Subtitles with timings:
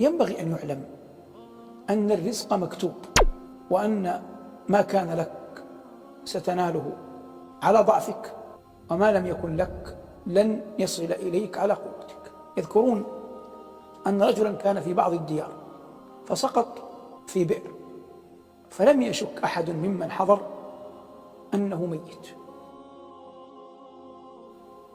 [0.00, 0.84] ينبغي أن يعلم
[1.90, 2.94] أن الرزق مكتوب
[3.70, 4.22] وأن
[4.68, 5.64] ما كان لك
[6.24, 6.92] ستناله
[7.62, 8.34] على ضعفك
[8.90, 12.32] وما لم يكن لك لن يصل إليك على قوتك.
[12.56, 13.04] يذكرون
[14.06, 15.52] أن رجلا كان في بعض الديار
[16.26, 16.90] فسقط
[17.26, 17.70] في بئر
[18.70, 20.40] فلم يشك أحد ممن حضر
[21.54, 22.28] أنه ميت.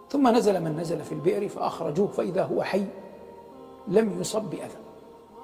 [0.09, 2.85] ثم نزل من نزل في البئر فأخرجوه فإذا هو حي
[3.88, 4.77] لم يصب بأذى.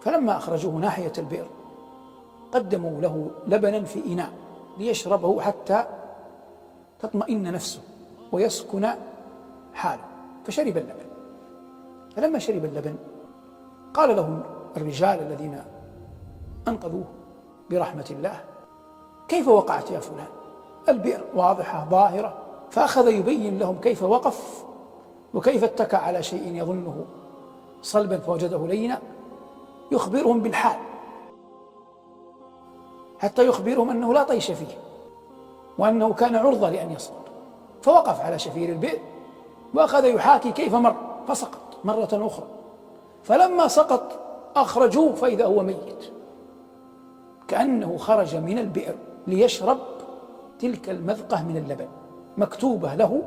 [0.02, 1.48] فلما أخرجوه ناحية البئر
[2.52, 4.32] قدموا له لبنا في إناء
[4.78, 5.86] ليشربه حتى
[7.00, 7.82] تطمئن نفسه
[8.32, 8.88] ويسكن
[9.74, 10.04] حاله
[10.46, 11.10] فشرب اللبن.
[12.16, 12.96] فلما شرب اللبن
[13.94, 14.44] قال له
[14.78, 15.62] الرجال الذين
[16.68, 17.06] أنقذوه
[17.70, 18.42] برحمة الله
[19.28, 20.28] كيف وقعت يا فلان؟
[20.90, 22.38] البئر واضحة ظاهرة.
[22.72, 24.64] فأخذ يبين لهم كيف وقف
[25.34, 27.06] وكيف اتكى على شيء يظنه
[27.82, 29.00] صلبا فوجده لينا
[29.92, 30.78] يخبرهم بالحال.
[33.20, 34.78] حتى يخبرهم أنه لا طيش فيه
[35.78, 37.26] وأنه كان عرضة لأن يسقط
[37.82, 39.00] فوقف على شفير البئر
[39.74, 40.96] وأخذ يحاكي كيف مر
[41.28, 42.48] فسقط مرة أخرى.
[43.24, 44.20] فلما سقط
[44.56, 46.12] أخرجوه فإذا هو ميت.
[47.48, 48.96] كأنه خرج من البئر
[49.28, 49.78] ليشرب
[50.60, 51.88] تلك المذقة من اللبن
[52.38, 53.22] مكتوبة له.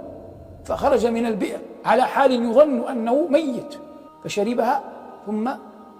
[0.65, 3.79] فخرج من البئر على حال يظن أنه ميت
[4.25, 4.83] فشربها
[5.27, 5.51] ثم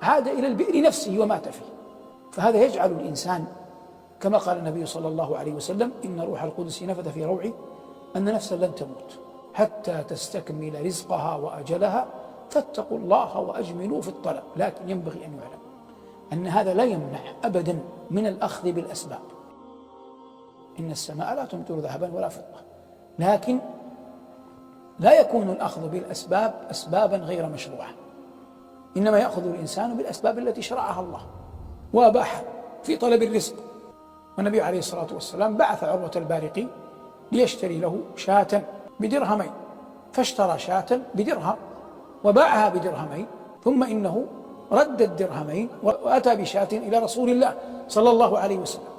[0.03, 1.65] عاد إلى البئر نفسه ومات فيه.
[2.33, 3.45] فهذا يجعل الإنسان
[4.21, 7.53] كما قال النبي صلى الله عليه وسلم إن روح القدس نفذ في روعي
[8.17, 9.19] أن نفسا لن تموت.
[9.55, 12.07] حتى تستكمل رزقها وأجلها
[12.51, 14.43] فاتقوا الله وأجملوا في الطلب.
[14.57, 15.63] لكن ينبغي أن يعلم
[16.33, 17.79] أن هذا لا يمنع أبدا
[18.11, 19.21] من الأخذ بالأسباب.
[20.79, 22.61] إن السماء لا تمطر ذهبا ولا فضة.
[23.19, 23.59] لكن
[24.99, 27.89] لا يكون الأخذ بالأسباب أسبابا غير مشروعة.
[28.97, 31.21] إنما يأخذ الإنسان بالأسباب التي شرعها الله
[31.93, 32.43] وأباح
[32.83, 33.55] في طلب الرزق.
[34.39, 36.67] والنبي عليه الصلاة والسلام بعث عروة البارقي
[37.33, 38.63] ليشتري له شاة
[39.01, 39.51] بدرهمين
[40.13, 41.57] فاشترى شاة بدرهم
[42.25, 43.27] وباعها بدرهمين
[43.65, 44.27] ثم إنه
[44.73, 47.55] رد الدرهمين وأتى بشاة إلى رسول الله
[47.89, 48.93] صلى الله عليه وسلم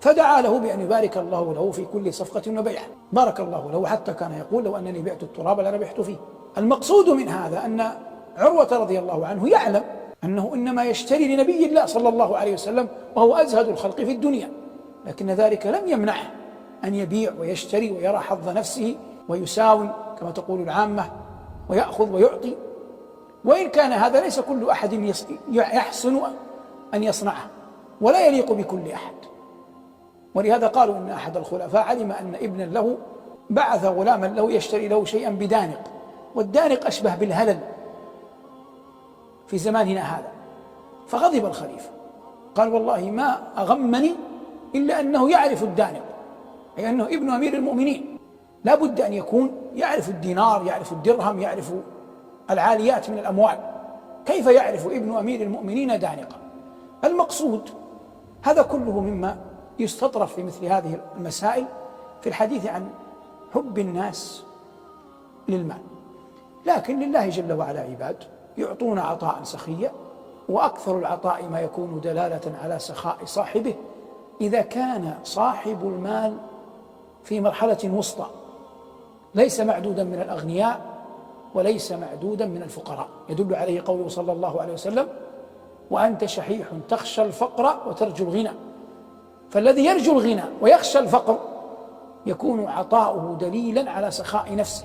[0.00, 2.80] فدعا له بأن يبارك الله له في كل صفقة وبيع
[3.12, 6.16] بارك الله له حتى كان يقول لو أنني بعت التراب لربحت فيه.
[6.58, 7.90] المقصود من هذا أن
[8.38, 9.82] عروة رضي الله عنه يعلم
[10.24, 14.50] أنه إنما يشتري لنبي الله صلى الله عليه وسلم وهو أزهد الخلق في الدنيا
[15.06, 16.30] لكن ذلك لم يمنعه
[16.84, 18.96] أن يبيع ويشتري ويرى حظ نفسه
[19.28, 19.90] ويساوي
[20.20, 21.10] كما تقول العامة
[21.68, 22.56] ويأخذ ويعطي
[23.44, 25.12] وإن كان هذا ليس كل أحد
[25.52, 26.20] يحسن
[26.94, 27.46] أن يصنعه
[28.00, 29.14] ولا يليق بكل أحد.
[30.34, 32.96] ولهذا قالوا إن أحد الخلفاء علم أن ابنا له
[33.50, 35.80] بعث غلاما له يشتري له شيئا بدانق
[36.34, 37.58] والدانق أشبه بالهلل
[39.48, 40.28] في زماننا هذا.
[41.06, 41.90] فغضب الخليفة.
[42.54, 44.14] قال والله ما أغمني
[44.74, 46.02] إلا أنه يعرف الدانق
[46.78, 48.18] أي أنه ابن أمير المؤمنين.
[48.64, 51.72] لا بد أن يكون يعرف الدينار يعرف الدرهم يعرف
[52.50, 53.58] العاليات من الأموال.
[54.26, 56.36] كيف يعرف ابن أمير المؤمنين دانقا؟
[57.04, 57.70] المقصود
[58.42, 59.36] هذا كله مما
[59.78, 61.64] يستطرف في مثل هذه المسائل
[62.20, 62.88] في الحديث عن
[63.54, 64.44] حب الناس
[65.48, 65.82] للمال.
[66.66, 68.16] لكن لله جل وعلا عباد
[68.58, 69.92] يعطون عطاء سخيا
[70.48, 73.74] وأكثر العطاء ما يكون دلالة على سخاء صاحبه.
[74.40, 76.36] إذا كان صاحب المال
[77.24, 78.26] في مرحلة وسطى
[79.34, 80.80] ليس معدودا من الأغنياء
[81.54, 83.08] وليس معدودا من الفقراء.
[83.28, 85.08] يدل عليه قوله صلى الله عليه وسلم
[85.90, 88.50] وأنت شحيح تخشى الفقر وترجو الغنى
[89.50, 91.38] فالذي يرجو الغنى ويخشى الفقر
[92.26, 94.84] يكون عطاؤه دليلا على سخاء نفسه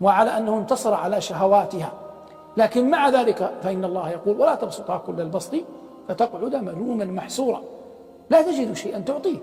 [0.00, 1.92] وعلى أنه انتصر على شهواتها.
[2.56, 5.56] لكن مع ذلك فإن الله يقول ولا تبسطها كل البسط
[6.08, 7.62] فتقعد ملوما محسورا
[8.30, 9.38] لا تجد شيئا تعطيه.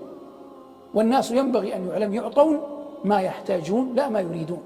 [0.94, 2.62] والناس ينبغي أن يعلم يعطون
[3.06, 4.62] ما يحتاجون لا ما يريدون.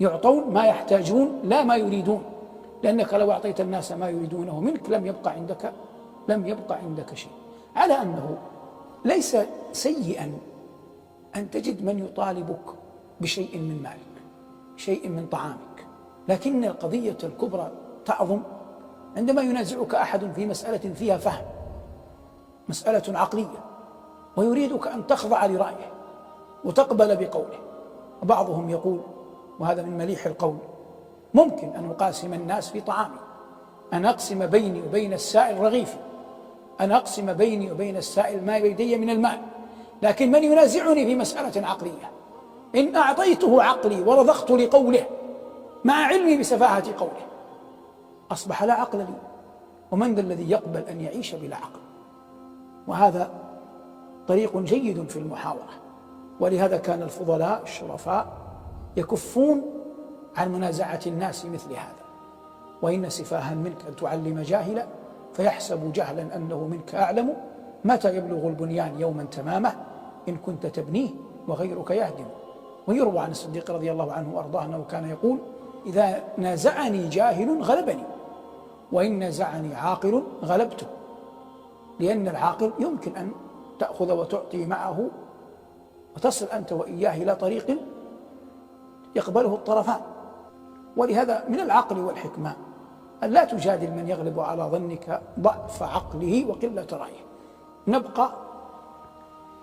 [0.00, 2.22] يعطون ما يحتاجون لا ما يريدون.
[2.82, 5.72] لأنك لو أعطيت الناس ما يريدونه منك لم يبقى عندك
[6.28, 7.32] لم يبقى عندك شيء.
[7.76, 8.38] على أنه
[9.04, 9.36] ليس
[9.72, 10.32] سيئا
[11.36, 12.66] أن تجد من يطالبك
[13.20, 14.14] بشيء من مالك
[14.76, 15.73] شيء من طعامك.
[16.28, 17.70] لكن القضية الكبرى
[18.04, 18.40] تعظم
[19.16, 21.44] عندما ينازعك أحد في مسألة فيها فهم
[22.68, 23.64] مسألة عقلية
[24.36, 25.92] ويريدك أن تخضع لرأيه
[26.64, 27.58] وتقبل بقوله.
[28.22, 29.00] وبعضهم يقول
[29.60, 30.56] وهذا من مليح القول
[31.34, 33.16] ممكن أن أقاسم الناس في طعامي
[33.92, 35.96] أن أقسم بيني وبين السائل رغيفي
[36.80, 39.38] أن أقسم بيني وبين السائل ما بيدي من المال
[40.02, 42.10] لكن من ينازعني في مسألة عقلية؟
[42.74, 45.06] إن أعطيته عقلي ورضخت لقوله
[45.84, 47.26] مع علمي بسفاهة قوله.
[48.30, 49.06] أصبح لا عقل لي
[49.90, 51.80] ومن ذا الذي يقبل أن يعيش بلا عقل؟
[52.86, 53.30] وهذا
[54.28, 55.68] طريق جيد في المحاورة.
[56.40, 58.26] ولهذا كان الفضلاء الشرفاء
[58.96, 59.62] يكفون
[60.36, 62.04] عن منازعة الناس مثل هذا.
[62.82, 64.86] وإن سفاها منك أن تعلم جاهلا
[65.32, 67.34] فيحسب جهلا أنه منك أعلم.
[67.84, 69.74] متى يبلغ البنيان يوما تمامه؟
[70.28, 71.10] إن كنت تبنيه
[71.48, 72.26] وغيرك يهدم.
[72.86, 75.38] ويروى عن الصديق رضي الله عنه وأرضاه أنه كان يقول
[75.86, 78.04] إذا نازعني جاهل غلبني
[78.92, 80.86] وإن نازعني عاقل غلبته
[82.00, 83.32] لأن العاقل يمكن أن
[83.78, 85.08] تأخذ وتعطي معه
[86.16, 87.78] وتصل أنت وإياه إلى طريق
[89.16, 90.00] يقبله الطرفان.
[90.96, 92.56] ولهذا من العقل والحكمة
[93.22, 97.24] أن لا تجادل من يغلب على ظنك ضعف عقله وقلة رأيه.
[97.88, 98.30] نبقى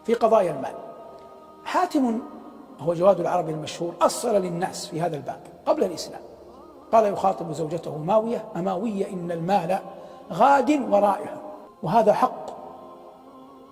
[0.03, 0.73] في قضايا المال.
[1.65, 2.19] حاتم
[2.81, 6.21] هو جواد العرب المشهور أصل للناس في هذا الباب قبل الإسلام.
[6.91, 9.79] قال يخاطب زوجته ماوية أماوية إن المال
[10.31, 11.41] غاد ورائع
[11.83, 12.45] وهذا حق.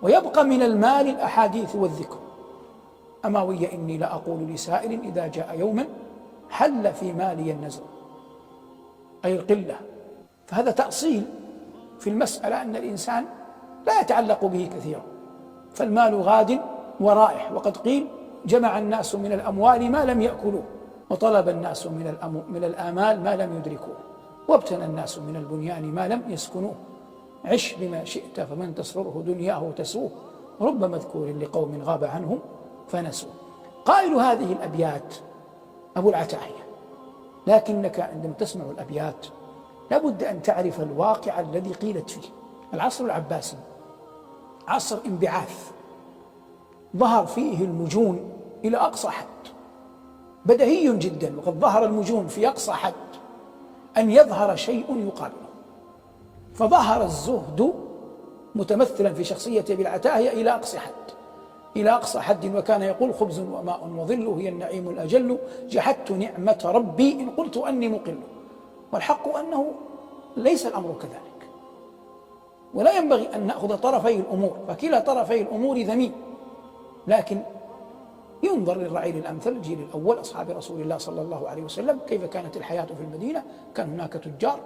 [0.02, 2.18] ويبقى من المال الأحاديث والذكر.
[3.24, 5.86] أماوية إني لأقول لسائل إذا جاء يوما
[6.50, 7.82] حل في مالي النزر
[9.24, 9.76] أي القلة.
[10.46, 11.24] فهذا تأصيل
[11.98, 13.24] في المسألة أن الإنسان
[13.86, 15.02] لا يتعلق به كثيرا.
[15.74, 16.60] فالمال غاد
[17.00, 18.06] ورائح وقد قيل
[18.46, 20.62] جمع الناس من الأموال ما لم يأكلوه
[21.10, 22.14] وطلب الناس من
[22.48, 23.96] من الآمال ما لم يدركوه
[24.48, 26.74] وابتنى الناس من البنيان ما لم يسكنوه
[27.44, 30.10] عش بما شئت فمن تسرره دنياه تسوه
[30.60, 32.38] رب مذكور لقوم غاب عنهم
[32.88, 33.30] فنسوه.
[33.84, 35.14] قائل هذه الأبيات
[35.96, 36.66] أبو العتاهية
[37.46, 39.26] لكنك عندما تسمع الأبيات
[39.90, 42.28] لابد أن تعرف الواقع الذي قيلت فيه
[42.74, 43.56] العصر العباسي.
[44.68, 45.70] عصر انبعاث.
[46.96, 48.30] ظهر فيه المجون
[48.64, 49.26] إلى أقصى حد.
[50.46, 52.92] بدهي جدا وقد ظهر المجون في أقصى حد
[53.96, 55.50] أن يظهر شيء يقابله
[56.54, 57.72] فظهر الزهد
[58.54, 60.92] متمثلا في شخصية أبي العتاهية إلى أقصى حد.
[61.76, 65.38] إلى أقصى حد وكان يقول خبز وماء وظل هي النعيم الأجل
[65.68, 68.18] جحدت نعمة ربي إن قلت أني مقل.
[68.92, 69.72] والحق أنه
[70.36, 71.50] ليس الأمر كذلك.
[72.74, 74.56] ولا ينبغي أن نأخذ طرفي الأمور.
[74.68, 76.12] فكلا طرفي الأمور ذميم.
[77.06, 77.42] لكن
[78.42, 82.84] ينظر للرعيل الأمثل الجيل الأول أصحاب رسول الله صلى الله عليه وسلم كيف كانت الحياة
[82.84, 83.42] في المدينة؟
[83.74, 84.60] كان هناك تجار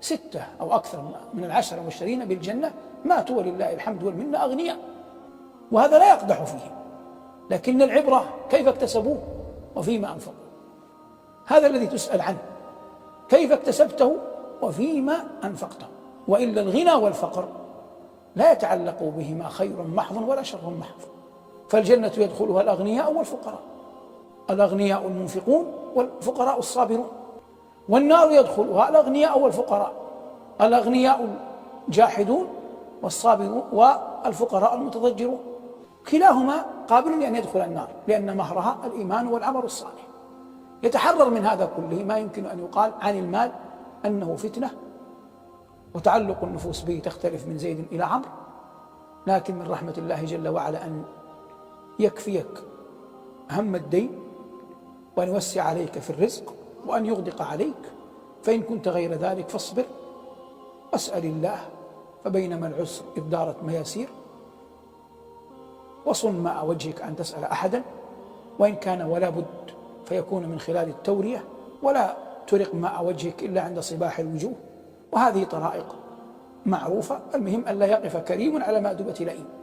[0.00, 1.02] ستة أو أكثر
[1.34, 2.72] من العشرة المبشرين بالجنة
[3.04, 4.76] ماتوا ولله الحمد والمنة أغنياء
[5.72, 6.76] وهذا لا يقدح فيه.
[7.50, 9.18] لكن العبرة كيف اكتسبوه؟
[9.76, 10.34] وفيما أنفقوا.
[11.46, 12.42] هذا الذي تسأل عنه.
[13.28, 14.16] كيف اكتسبته؟
[14.62, 15.86] وفيما أنفقته.
[16.28, 17.48] وإلا الغنى والفقر
[18.36, 21.19] لا يتعلق بهما خير محض ولا شر محض.
[21.70, 23.60] فالجنة يدخلها الأغنياء والفقراء.
[24.50, 27.08] الأغنياء المنفقون والفقراء الصابرون.
[27.88, 29.92] والنار يدخلها الأغنياء والفقراء.
[30.60, 31.28] الأغنياء
[31.88, 32.46] الجاحدون
[33.02, 35.38] والصابرون والفقراء المتضجرون.
[36.10, 40.06] كلاهما قابل لأن يدخل النار لأن مهرها الإيمان والعمل الصالح.
[40.82, 43.52] يتحرر من هذا كله ما يمكن أن يقال عن المال
[44.06, 44.70] أنه فتنة
[45.94, 48.28] وتعلق النفوس به تختلف من زيد إلى عمرو.
[49.26, 51.04] لكن من رحمة الله جل وعلا أن
[52.00, 52.46] يكفيك
[53.50, 54.18] هم الدين
[55.16, 56.54] وأن يوسع عليك في الرزق
[56.86, 57.82] وأن يغدق عليك.
[58.42, 59.84] فإن كنت غير ذلك فاصبر.
[60.92, 61.58] واسأل الله
[62.24, 64.08] فبينما العسر إذ دارت مياسير.
[66.06, 67.82] وصن ماء وجهك أن تسأل أحدا.
[68.58, 69.70] وإن كان ولا بد
[70.04, 71.44] فيكون من خلال التورية.
[71.82, 72.16] ولا
[72.46, 74.54] ترق ماء وجهك إلا عند صباح الوجوه.
[75.12, 75.96] وهذه طرائق
[76.66, 77.20] معروفة.
[77.34, 79.59] المهم أن لا يقف كريم على مأدبة لئيم.